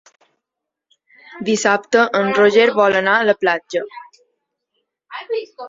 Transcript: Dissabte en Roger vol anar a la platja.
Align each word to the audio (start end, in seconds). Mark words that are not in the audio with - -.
Dissabte 1.49 2.05
en 2.21 2.33
Roger 2.39 2.65
vol 2.81 2.99
anar 3.03 3.15
a 3.21 3.29
la 3.33 3.39
platja. 3.45 3.85